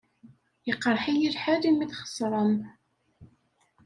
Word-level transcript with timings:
Iqeṛṛeḥ-iyi 0.71 1.29
lḥal 1.35 1.61
imi 1.69 1.85
txeṣṛem. 1.91 2.53